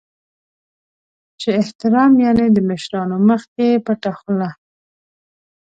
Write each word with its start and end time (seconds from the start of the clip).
چې 1.39 1.49
احترام 1.61 2.11
یعنې 2.25 2.45
د 2.51 2.57
مشرانو 2.69 3.17
مخکې 3.29 3.67
پټه 3.85 4.11
خوله. 4.19 4.49